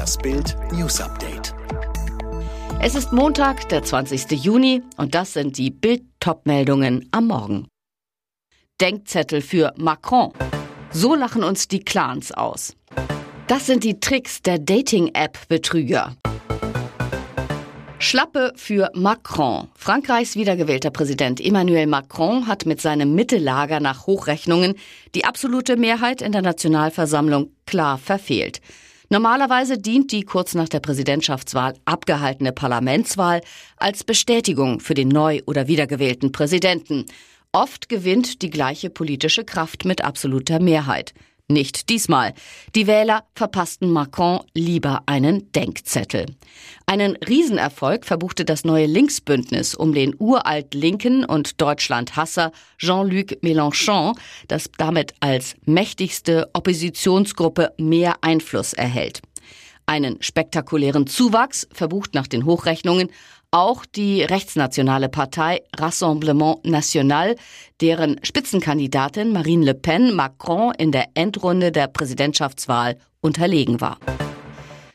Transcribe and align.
Das 0.00 0.16
Bild 0.16 0.56
News 0.72 0.98
Update. 0.98 1.54
Es 2.80 2.94
ist 2.94 3.12
Montag, 3.12 3.68
der 3.68 3.82
20. 3.82 4.30
Juni, 4.30 4.82
und 4.96 5.14
das 5.14 5.34
sind 5.34 5.58
die 5.58 5.70
Bild-Top-Meldungen 5.70 7.06
am 7.10 7.26
Morgen. 7.26 7.68
Denkzettel 8.80 9.42
für 9.42 9.74
Macron. 9.76 10.32
So 10.90 11.14
lachen 11.14 11.44
uns 11.44 11.68
die 11.68 11.80
Clans 11.80 12.32
aus. 12.32 12.74
Das 13.46 13.66
sind 13.66 13.84
die 13.84 14.00
Tricks 14.00 14.40
der 14.40 14.58
Dating-App-Betrüger. 14.58 16.16
Schlappe 17.98 18.54
für 18.56 18.90
Macron. 18.94 19.68
Frankreichs 19.74 20.34
wiedergewählter 20.34 20.90
Präsident 20.90 21.44
Emmanuel 21.44 21.86
Macron 21.86 22.46
hat 22.46 22.64
mit 22.64 22.80
seinem 22.80 23.14
Mittellager 23.14 23.80
nach 23.80 24.06
Hochrechnungen 24.06 24.76
die 25.14 25.26
absolute 25.26 25.76
Mehrheit 25.76 26.22
in 26.22 26.32
der 26.32 26.40
Nationalversammlung 26.40 27.50
klar 27.66 27.98
verfehlt. 27.98 28.62
Normalerweise 29.12 29.76
dient 29.76 30.12
die 30.12 30.22
kurz 30.22 30.54
nach 30.54 30.68
der 30.68 30.78
Präsidentschaftswahl 30.78 31.74
abgehaltene 31.84 32.52
Parlamentswahl 32.52 33.40
als 33.76 34.04
Bestätigung 34.04 34.78
für 34.78 34.94
den 34.94 35.08
neu 35.08 35.40
oder 35.46 35.66
wiedergewählten 35.66 36.30
Präsidenten. 36.30 37.06
Oft 37.50 37.88
gewinnt 37.88 38.40
die 38.40 38.50
gleiche 38.50 38.88
politische 38.88 39.44
Kraft 39.44 39.84
mit 39.84 40.04
absoluter 40.04 40.60
Mehrheit. 40.60 41.12
Nicht 41.50 41.88
diesmal. 41.88 42.32
Die 42.76 42.86
Wähler 42.86 43.24
verpassten 43.34 43.90
Macron 43.90 44.38
lieber 44.54 45.02
einen 45.06 45.50
Denkzettel. 45.50 46.26
Einen 46.86 47.16
Riesenerfolg 47.16 48.06
verbuchte 48.06 48.44
das 48.44 48.62
neue 48.62 48.86
Linksbündnis 48.86 49.74
um 49.74 49.92
den 49.92 50.14
uralt 50.16 50.74
Linken 50.74 51.24
und 51.24 51.60
Deutschland-Hasser 51.60 52.52
Jean-Luc 52.78 53.42
Mélenchon, 53.42 54.16
das 54.46 54.70
damit 54.78 55.14
als 55.18 55.56
mächtigste 55.64 56.48
Oppositionsgruppe 56.52 57.72
mehr 57.78 58.14
Einfluss 58.20 58.72
erhält. 58.72 59.20
Einen 59.86 60.22
spektakulären 60.22 61.08
Zuwachs 61.08 61.66
verbucht 61.72 62.14
nach 62.14 62.28
den 62.28 62.44
Hochrechnungen 62.44 63.10
auch 63.50 63.84
die 63.84 64.22
rechtsnationale 64.22 65.08
Partei 65.08 65.62
Rassemblement 65.76 66.64
National, 66.64 67.36
deren 67.80 68.20
Spitzenkandidatin 68.22 69.32
Marine 69.32 69.64
Le 69.64 69.74
Pen 69.74 70.14
Macron 70.14 70.72
in 70.78 70.92
der 70.92 71.08
Endrunde 71.14 71.72
der 71.72 71.88
Präsidentschaftswahl 71.88 72.96
unterlegen 73.20 73.80
war. 73.80 73.98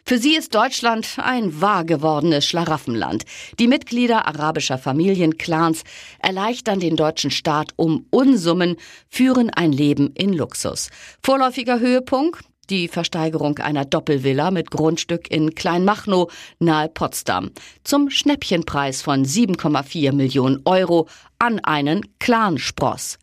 Für 0.08 0.20
sie 0.20 0.36
ist 0.36 0.54
Deutschland 0.54 1.18
ein 1.18 1.62
wahr 1.62 1.84
gewordenes 1.84 2.46
Schlaraffenland. 2.46 3.24
Die 3.58 3.68
Mitglieder 3.68 4.28
arabischer 4.28 4.78
Familienclans 4.78 5.84
erleichtern 6.20 6.80
den 6.80 6.96
deutschen 6.96 7.32
Staat 7.32 7.72
um 7.76 8.06
Unsummen, 8.12 8.76
führen 9.10 9.50
ein 9.50 9.72
Leben 9.72 10.12
in 10.14 10.32
Luxus. 10.32 10.90
Vorläufiger 11.24 11.80
Höhepunkt 11.80 12.46
die 12.70 12.88
Versteigerung 12.88 13.60
einer 13.60 13.86
Doppelvilla 13.86 14.52
mit 14.52 14.72
Grundstück 14.72 15.30
in 15.30 15.56
Kleinmachnow 15.56 16.32
nahe 16.60 16.90
Potsdam 16.90 17.52
zum 17.84 18.10
Schnäppchenpreis 18.10 19.02
von 19.02 19.26
7,4 19.26 20.14
Millionen 20.14 20.62
Euro 20.66 21.08
an 21.40 21.60
einen 21.60 22.02
Clanspross. 22.20 23.18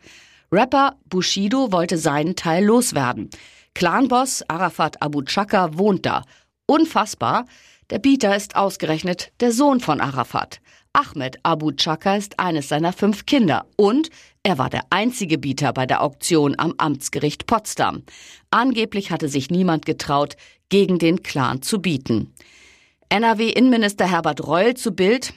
Rapper 0.51 0.97
Bushido 1.07 1.73
wollte 1.73 1.99
seinen 1.99 2.37
Teil 2.37 2.65
loswerden. 2.65 3.31
Clanboss 3.75 4.45
Arafat 4.49 5.01
Abu 5.01 5.23
Chaka 5.23 5.79
wohnt 5.79 6.05
da. 6.05 6.25
Unfassbar, 6.67 7.47
der 7.91 7.99
Bieter 7.99 8.37
ist 8.37 8.57
ausgerechnet 8.57 9.33
der 9.41 9.53
Sohn 9.53 9.81
von 9.81 10.01
Arafat. 10.01 10.61
Ahmed 10.95 11.39
Abu 11.43 11.73
Chaka 11.73 12.17
ist 12.17 12.39
eines 12.39 12.69
seiner 12.69 12.93
fünf 12.93 13.25
Kinder 13.25 13.65
und 13.77 14.11
er 14.43 14.59
war 14.59 14.69
der 14.69 14.83
einzige 14.91 15.39
Bieter 15.39 15.73
bei 15.73 15.87
der 15.87 16.03
Auktion 16.03 16.55
am 16.59 16.75
Amtsgericht 16.77 17.47
Potsdam. 17.47 18.03
Angeblich 18.51 19.11
hatte 19.11 19.29
sich 19.29 19.51
niemand 19.51 19.87
getraut, 19.87 20.37
gegen 20.69 20.99
den 20.99 21.23
Clan 21.23 21.63
zu 21.63 21.81
bieten. 21.81 22.35
NRW-Innenminister 23.09 24.11
Herbert 24.11 24.47
Reul 24.47 24.75
zu 24.75 24.93
Bild. 24.93 25.33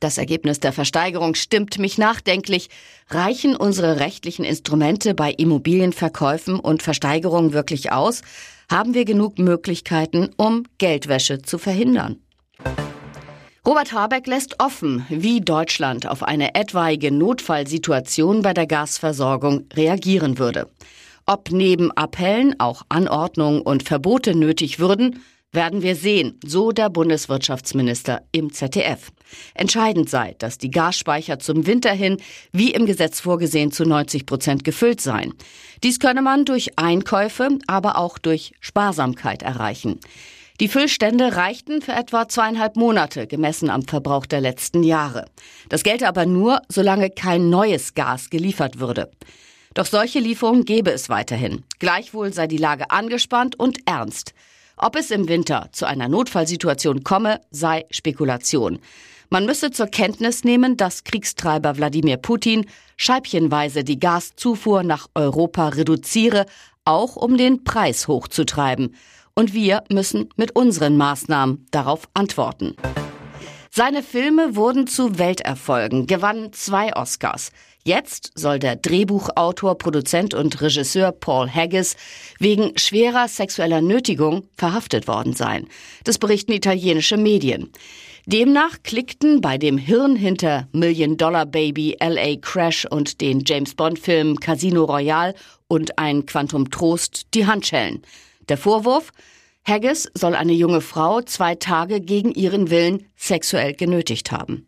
Das 0.00 0.16
Ergebnis 0.16 0.60
der 0.60 0.72
Versteigerung 0.72 1.34
stimmt 1.34 1.78
mich 1.78 1.98
nachdenklich. 1.98 2.70
Reichen 3.08 3.56
unsere 3.56 4.00
rechtlichen 4.00 4.46
Instrumente 4.46 5.14
bei 5.14 5.30
Immobilienverkäufen 5.30 6.58
und 6.58 6.82
Versteigerungen 6.82 7.52
wirklich 7.52 7.92
aus? 7.92 8.22
Haben 8.70 8.94
wir 8.94 9.04
genug 9.04 9.38
Möglichkeiten, 9.38 10.30
um 10.38 10.64
Geldwäsche 10.78 11.42
zu 11.42 11.58
verhindern? 11.58 12.18
Robert 13.66 13.92
Habeck 13.92 14.26
lässt 14.26 14.58
offen, 14.58 15.04
wie 15.10 15.42
Deutschland 15.42 16.06
auf 16.06 16.22
eine 16.22 16.54
etwaige 16.54 17.12
Notfallsituation 17.12 18.40
bei 18.40 18.54
der 18.54 18.66
Gasversorgung 18.66 19.66
reagieren 19.74 20.38
würde. 20.38 20.70
Ob 21.26 21.50
neben 21.50 21.92
Appellen 21.92 22.58
auch 22.58 22.82
Anordnungen 22.88 23.60
und 23.60 23.82
Verbote 23.82 24.34
nötig 24.34 24.78
würden, 24.78 25.22
werden 25.52 25.82
wir 25.82 25.94
sehen, 25.94 26.40
so 26.42 26.72
der 26.72 26.88
Bundeswirtschaftsminister 26.88 28.22
im 28.32 28.50
ZDF. 28.50 29.10
Entscheidend 29.54 30.08
sei, 30.08 30.36
dass 30.38 30.56
die 30.56 30.70
Gasspeicher 30.70 31.38
zum 31.38 31.66
Winter 31.66 31.92
hin, 31.92 32.16
wie 32.52 32.70
im 32.70 32.86
Gesetz 32.86 33.20
vorgesehen, 33.20 33.72
zu 33.72 33.84
90 33.84 34.24
Prozent 34.24 34.64
gefüllt 34.64 35.02
seien. 35.02 35.34
Dies 35.82 35.98
könne 35.98 36.22
man 36.22 36.46
durch 36.46 36.78
Einkäufe, 36.78 37.58
aber 37.66 37.98
auch 37.98 38.16
durch 38.16 38.52
Sparsamkeit 38.60 39.42
erreichen. 39.42 40.00
Die 40.60 40.68
Füllstände 40.68 41.36
reichten 41.36 41.80
für 41.80 41.92
etwa 41.92 42.28
zweieinhalb 42.28 42.76
Monate, 42.76 43.26
gemessen 43.26 43.70
am 43.70 43.82
Verbrauch 43.82 44.26
der 44.26 44.42
letzten 44.42 44.82
Jahre. 44.82 45.24
Das 45.70 45.82
gelte 45.82 46.06
aber 46.06 46.26
nur, 46.26 46.60
solange 46.68 47.08
kein 47.08 47.48
neues 47.48 47.94
Gas 47.94 48.28
geliefert 48.28 48.78
würde. 48.78 49.10
Doch 49.72 49.86
solche 49.86 50.18
Lieferungen 50.18 50.66
gäbe 50.66 50.90
es 50.90 51.08
weiterhin. 51.08 51.64
Gleichwohl 51.78 52.34
sei 52.34 52.46
die 52.46 52.58
Lage 52.58 52.90
angespannt 52.90 53.58
und 53.58 53.78
ernst. 53.86 54.34
Ob 54.76 54.96
es 54.96 55.10
im 55.10 55.28
Winter 55.28 55.70
zu 55.72 55.86
einer 55.86 56.08
Notfallsituation 56.08 57.04
komme, 57.04 57.40
sei 57.50 57.86
Spekulation. 57.90 58.80
Man 59.30 59.46
müsse 59.46 59.70
zur 59.70 59.86
Kenntnis 59.86 60.44
nehmen, 60.44 60.76
dass 60.76 61.04
Kriegstreiber 61.04 61.78
Wladimir 61.78 62.18
Putin 62.18 62.66
scheibchenweise 62.98 63.82
die 63.82 63.98
Gaszufuhr 63.98 64.82
nach 64.82 65.06
Europa 65.14 65.68
reduziere, 65.68 66.44
auch 66.84 67.16
um 67.16 67.38
den 67.38 67.64
Preis 67.64 68.08
hochzutreiben. 68.08 68.94
Und 69.34 69.54
wir 69.54 69.84
müssen 69.90 70.28
mit 70.36 70.54
unseren 70.56 70.96
Maßnahmen 70.96 71.66
darauf 71.70 72.08
antworten. 72.14 72.74
Seine 73.72 74.02
Filme 74.02 74.56
wurden 74.56 74.88
zu 74.88 75.18
Welterfolgen, 75.18 76.08
gewannen 76.08 76.52
zwei 76.52 76.92
Oscars. 76.96 77.52
Jetzt 77.84 78.32
soll 78.34 78.58
der 78.58 78.76
Drehbuchautor, 78.76 79.78
Produzent 79.78 80.34
und 80.34 80.60
Regisseur 80.60 81.12
Paul 81.12 81.48
Haggis 81.48 81.96
wegen 82.38 82.76
schwerer 82.76 83.28
sexueller 83.28 83.80
Nötigung 83.80 84.48
verhaftet 84.56 85.08
worden 85.08 85.34
sein. 85.34 85.66
Das 86.04 86.18
berichten 86.18 86.52
italienische 86.52 87.16
Medien. 87.16 87.70
Demnach 88.26 88.82
klickten 88.82 89.40
bei 89.40 89.56
dem 89.56 89.78
Hirn 89.78 90.14
hinter 90.14 90.68
Million 90.72 91.16
Dollar 91.16 91.46
Baby, 91.46 91.96
LA 92.00 92.36
Crash 92.36 92.84
und 92.84 93.20
den 93.20 93.44
James 93.46 93.74
Bond 93.74 93.98
Filmen 93.98 94.38
Casino 94.40 94.84
Royale 94.84 95.34
und 95.68 95.98
ein 95.98 96.26
Quantum 96.26 96.70
Trost 96.70 97.28
die 97.34 97.46
Handschellen. 97.46 98.02
Der 98.50 98.58
Vorwurf? 98.58 99.12
Haggis 99.64 100.10
soll 100.12 100.34
eine 100.34 100.52
junge 100.52 100.80
Frau 100.80 101.22
zwei 101.22 101.54
Tage 101.54 102.00
gegen 102.00 102.32
ihren 102.32 102.68
Willen 102.68 103.06
sexuell 103.16 103.74
genötigt 103.74 104.32
haben. 104.32 104.66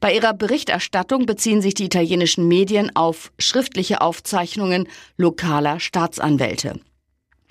Bei 0.00 0.14
ihrer 0.14 0.32
Berichterstattung 0.32 1.26
beziehen 1.26 1.60
sich 1.60 1.74
die 1.74 1.84
italienischen 1.84 2.48
Medien 2.48 2.90
auf 2.96 3.30
schriftliche 3.38 4.00
Aufzeichnungen 4.00 4.88
lokaler 5.18 5.78
Staatsanwälte. 5.78 6.80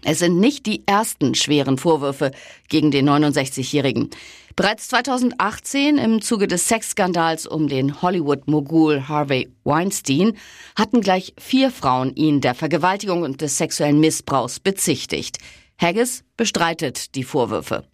Es 0.03 0.19
sind 0.19 0.39
nicht 0.39 0.65
die 0.65 0.83
ersten 0.87 1.35
schweren 1.35 1.77
Vorwürfe 1.77 2.31
gegen 2.69 2.91
den 2.91 3.07
69-Jährigen. 3.09 4.09
Bereits 4.55 4.89
2018 4.89 5.97
im 5.97 6.21
Zuge 6.21 6.47
des 6.47 6.67
Sexskandals 6.67 7.47
um 7.47 7.67
den 7.67 8.01
Hollywood-Mogul 8.01 9.07
Harvey 9.07 9.49
Weinstein 9.63 10.33
hatten 10.75 11.01
gleich 11.01 11.33
vier 11.37 11.71
Frauen 11.71 12.15
ihn 12.15 12.41
der 12.41 12.55
Vergewaltigung 12.55 13.23
und 13.23 13.41
des 13.41 13.57
sexuellen 13.57 13.99
Missbrauchs 13.99 14.59
bezichtigt. 14.59 15.37
Haggis 15.79 16.23
bestreitet 16.35 17.15
die 17.15 17.23
Vorwürfe. 17.23 17.85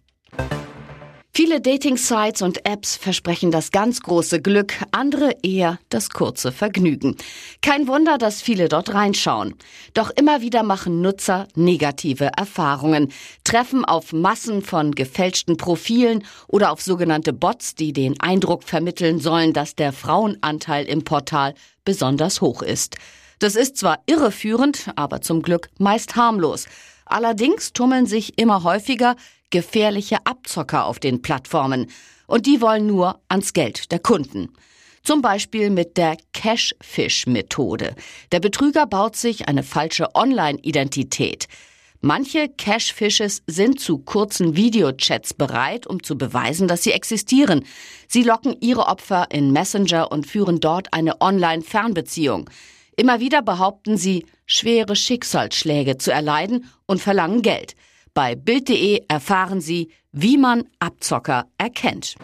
Viele 1.40 1.60
Dating-Sites 1.60 2.42
und 2.42 2.66
Apps 2.66 2.96
versprechen 2.96 3.52
das 3.52 3.70
ganz 3.70 4.00
große 4.00 4.42
Glück, 4.42 4.74
andere 4.90 5.36
eher 5.44 5.78
das 5.88 6.10
kurze 6.10 6.50
Vergnügen. 6.50 7.14
Kein 7.62 7.86
Wunder, 7.86 8.18
dass 8.18 8.42
viele 8.42 8.68
dort 8.68 8.92
reinschauen. 8.92 9.54
Doch 9.94 10.10
immer 10.10 10.40
wieder 10.40 10.64
machen 10.64 11.00
Nutzer 11.00 11.46
negative 11.54 12.32
Erfahrungen, 12.36 13.12
treffen 13.44 13.84
auf 13.84 14.12
Massen 14.12 14.62
von 14.62 14.96
gefälschten 14.96 15.56
Profilen 15.56 16.24
oder 16.48 16.72
auf 16.72 16.82
sogenannte 16.82 17.32
Bots, 17.32 17.76
die 17.76 17.92
den 17.92 18.18
Eindruck 18.20 18.64
vermitteln 18.64 19.20
sollen, 19.20 19.52
dass 19.52 19.76
der 19.76 19.92
Frauenanteil 19.92 20.86
im 20.86 21.04
Portal 21.04 21.54
besonders 21.84 22.40
hoch 22.40 22.62
ist. 22.62 22.96
Das 23.38 23.54
ist 23.54 23.76
zwar 23.76 24.00
irreführend, 24.06 24.90
aber 24.96 25.20
zum 25.20 25.42
Glück 25.42 25.68
meist 25.78 26.16
harmlos. 26.16 26.66
Allerdings 27.08 27.72
tummeln 27.72 28.06
sich 28.06 28.38
immer 28.38 28.64
häufiger 28.64 29.14
gefährliche 29.50 30.18
Abzocker 30.24 30.86
auf 30.86 30.98
den 30.98 31.22
Plattformen. 31.22 31.86
Und 32.26 32.46
die 32.46 32.60
wollen 32.60 32.86
nur 32.86 33.20
ans 33.28 33.52
Geld 33.52 33.90
der 33.90 33.98
Kunden. 33.98 34.48
Zum 35.02 35.22
Beispiel 35.22 35.70
mit 35.70 35.96
der 35.96 36.16
Cashfish-Methode. 36.34 37.94
Der 38.30 38.40
Betrüger 38.40 38.86
baut 38.86 39.16
sich 39.16 39.48
eine 39.48 39.62
falsche 39.62 40.14
Online-Identität. 40.14 41.48
Manche 42.00 42.48
Cash-Fishes 42.48 43.42
sind 43.46 43.80
zu 43.80 43.98
kurzen 43.98 44.54
Videochats 44.54 45.34
bereit, 45.34 45.86
um 45.86 46.02
zu 46.02 46.16
beweisen, 46.16 46.68
dass 46.68 46.84
sie 46.84 46.92
existieren. 46.92 47.64
Sie 48.06 48.22
locken 48.22 48.56
ihre 48.60 48.86
Opfer 48.86 49.26
in 49.30 49.50
Messenger 49.50 50.12
und 50.12 50.26
führen 50.26 50.60
dort 50.60 50.92
eine 50.92 51.20
Online-Fernbeziehung. 51.20 52.48
Immer 52.96 53.18
wieder 53.18 53.42
behaupten 53.42 53.96
sie, 53.96 54.26
schwere 54.46 54.94
Schicksalsschläge 54.94 55.98
zu 55.98 56.12
erleiden 56.12 56.66
und 56.86 57.00
verlangen 57.00 57.42
Geld. 57.42 57.74
Bei 58.18 58.34
Bild.de 58.34 59.04
erfahren 59.06 59.60
Sie, 59.60 59.92
wie 60.10 60.38
man 60.38 60.64
Abzocker 60.80 61.46
erkennt. 61.56 62.16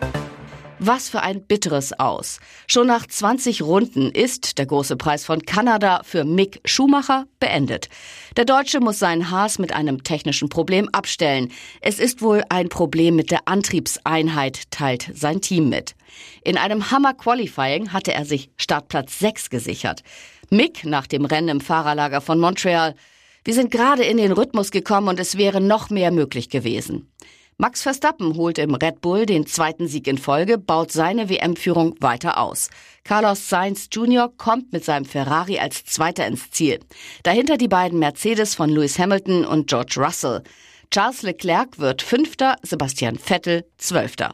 Was 0.81 1.09
für 1.09 1.23
ein 1.23 1.47
bitteres 1.47 1.93
Aus. 2.01 2.41
Schon 2.67 2.89
nach 2.89 3.07
20 3.07 3.63
Runden 3.63 4.11
ist 4.11 4.59
der 4.59 4.67
große 4.67 4.97
Preis 4.97 5.25
von 5.25 5.43
Kanada 5.43 6.01
für 6.03 6.25
Mick 6.25 6.61
Schumacher 6.65 7.27
beendet. 7.39 7.91
Der 8.37 8.45
Deutsche 8.45 8.81
muss 8.81 8.99
seinen 8.99 9.31
Haas 9.31 9.61
mit 9.61 9.73
einem 9.73 10.03
technischen 10.03 10.49
Problem 10.49 10.89
abstellen. 10.91 11.53
Es 11.81 12.01
ist 12.01 12.23
wohl 12.23 12.43
ein 12.49 12.71
Problem 12.71 13.15
mit 13.15 13.31
der 13.31 13.47
Antriebseinheit, 13.47 14.73
teilt 14.73 15.13
sein 15.15 15.43
Team 15.43 15.69
mit. 15.69 15.95
In 16.43 16.59
einem 16.59 16.91
Hammer 16.91 17.15
Qualifying 17.15 17.93
hatte 17.93 18.13
er 18.13 18.25
sich 18.25 18.51
Startplatz 18.57 19.21
6 19.21 19.49
gesichert. 19.49 20.03
Mick 20.51 20.85
nach 20.85 21.07
dem 21.07 21.25
Rennen 21.25 21.51
im 21.51 21.61
Fahrerlager 21.61 22.21
von 22.21 22.41
Montreal. 22.41 22.97
Wir 23.45 23.53
sind 23.53 23.71
gerade 23.71 24.05
in 24.05 24.17
den 24.17 24.33
Rhythmus 24.33 24.71
gekommen 24.71 25.09
und 25.09 25.21
es 25.21 25.37
wäre 25.37 25.61
noch 25.61 25.91
mehr 25.91 26.11
möglich 26.11 26.49
gewesen. 26.49 27.13
Max 27.59 27.83
Verstappen 27.83 28.37
holt 28.37 28.59
im 28.59 28.75
Red 28.75 29.03
Bull 29.03 29.27
den 29.27 29.47
zweiten 29.47 29.87
Sieg 29.87 30.09
in 30.09 30.19
Folge, 30.19 30.59
baut 30.59 30.91
seine 30.91 31.29
WM-Führung 31.29 31.95
weiter 32.01 32.39
aus. 32.39 32.71
Carlos 33.05 33.49
Sainz 33.49 33.89
Jr. 33.93 34.33
kommt 34.37 34.73
mit 34.73 34.85
seinem 34.85 35.05
Ferrari 35.05 35.59
als 35.59 35.85
Zweiter 35.85 36.27
ins 36.27 36.51
Ziel. 36.51 36.81
Dahinter 37.23 37.59
die 37.59 37.69
beiden 37.69 37.99
Mercedes 37.99 38.55
von 38.55 38.71
Lewis 38.71 38.99
Hamilton 38.99 39.45
und 39.45 39.69
George 39.69 39.97
Russell. 39.99 40.43
Charles 40.91 41.23
Leclerc 41.23 41.79
wird 41.79 42.03
Fünfter, 42.03 42.57
Sebastian 42.63 43.19
Vettel 43.19 43.65
Zwölfter. 43.77 44.33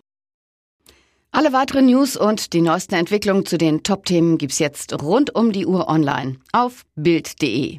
Alle 1.32 1.52
weiteren 1.52 1.86
News 1.86 2.16
und 2.16 2.52
die 2.52 2.60
neuesten 2.60 2.94
Entwicklungen 2.94 3.44
zu 3.44 3.58
den 3.58 3.82
Top-Themen 3.82 4.38
gibt's 4.38 4.60
jetzt 4.60 5.02
rund 5.02 5.34
um 5.34 5.52
die 5.52 5.66
Uhr 5.66 5.88
online 5.88 6.38
auf 6.52 6.84
Bild.de. 6.94 7.78